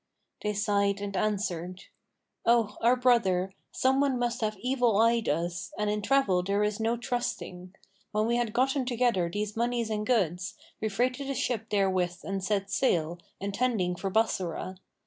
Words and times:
They 0.41 0.55
sighed 0.55 0.99
and 0.99 1.15
answered, 1.15 1.83
'O 2.43 2.75
our 2.81 2.95
brother, 2.95 3.53
some 3.71 4.01
one 4.01 4.17
must 4.17 4.41
have 4.41 4.57
evileyed 4.65 5.29
us, 5.29 5.71
and 5.77 5.91
in 5.91 6.01
travel 6.01 6.41
there 6.41 6.63
is 6.63 6.79
no 6.79 6.97
trusting. 6.97 7.75
When 8.11 8.25
we 8.25 8.37
had 8.37 8.51
gotten 8.51 8.83
together 8.85 9.29
these 9.31 9.55
monies 9.55 9.91
and 9.91 10.03
goods, 10.03 10.55
we 10.81 10.89
freighted 10.89 11.29
a 11.29 11.35
ship 11.35 11.69
therewith 11.69 12.21
and 12.23 12.43
set 12.43 12.71
sail, 12.71 13.19
intending 13.39 13.95
for 13.95 14.09
Bassorah. 14.09 14.77